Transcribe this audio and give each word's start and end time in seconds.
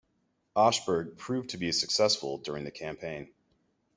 Ascheberg 0.55 1.15
proved 1.15 1.51
to 1.51 1.59
be 1.59 1.71
successful 1.71 2.39
during 2.39 2.63
the 2.63 2.71
campaign. 2.71 3.31